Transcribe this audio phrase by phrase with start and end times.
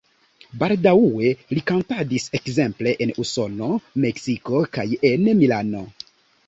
[0.61, 3.71] Baldaŭe li kantadis ekzemple en Usono,
[4.09, 5.89] Meksiko kaj en Milano.